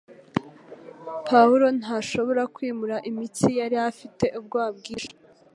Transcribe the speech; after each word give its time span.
Pawulo 1.27 1.67
ntashobora 1.79 2.41
kwimura 2.55 2.97
imitsi 3.09 3.47
yari 3.59 3.77
afite 3.89 4.25
ubwoba 4.39 4.69
bwinshi 4.77 5.11